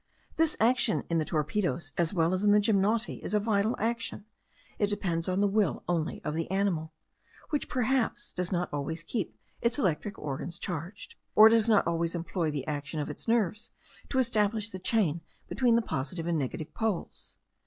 [0.35, 4.25] This action in the torpedos, as well as in the gymnoti, is a vital action;
[4.79, 6.91] it depends on the will only of the animal,
[7.51, 12.49] which perhaps does not always keep its electric organs charged, or does not always employ
[12.49, 13.69] the action of its nerves
[14.09, 17.37] to establish the chain between the positive and negative poles.